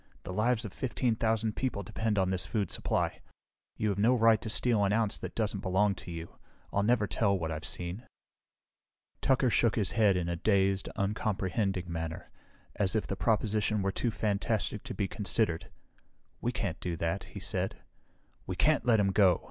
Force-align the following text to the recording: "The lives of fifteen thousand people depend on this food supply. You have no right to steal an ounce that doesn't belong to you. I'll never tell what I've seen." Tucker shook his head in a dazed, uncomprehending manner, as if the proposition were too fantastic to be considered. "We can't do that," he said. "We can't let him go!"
"The 0.23 0.33
lives 0.33 0.65
of 0.65 0.73
fifteen 0.73 1.15
thousand 1.15 1.55
people 1.55 1.83
depend 1.83 2.17
on 2.17 2.31
this 2.31 2.47
food 2.47 2.71
supply. 2.71 3.21
You 3.77 3.89
have 3.89 3.99
no 3.99 4.15
right 4.15 4.41
to 4.41 4.49
steal 4.49 4.83
an 4.83 4.91
ounce 4.91 5.19
that 5.19 5.35
doesn't 5.35 5.59
belong 5.59 5.93
to 5.93 6.09
you. 6.09 6.39
I'll 6.73 6.81
never 6.81 7.05
tell 7.05 7.37
what 7.37 7.51
I've 7.51 7.63
seen." 7.63 8.07
Tucker 9.21 9.51
shook 9.51 9.75
his 9.75 9.91
head 9.91 10.17
in 10.17 10.27
a 10.27 10.35
dazed, 10.35 10.89
uncomprehending 10.95 11.85
manner, 11.87 12.31
as 12.75 12.95
if 12.95 13.05
the 13.05 13.15
proposition 13.15 13.83
were 13.83 13.91
too 13.91 14.09
fantastic 14.09 14.81
to 14.85 14.95
be 14.95 15.07
considered. 15.07 15.69
"We 16.41 16.51
can't 16.51 16.79
do 16.79 16.97
that," 16.97 17.25
he 17.35 17.39
said. 17.39 17.77
"We 18.47 18.55
can't 18.55 18.83
let 18.87 18.99
him 18.99 19.11
go!" 19.11 19.39